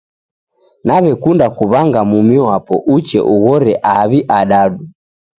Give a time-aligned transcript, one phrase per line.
[0.85, 4.83] Nawekunda kuw'anga mumi wapo uche ughore aw'i adadu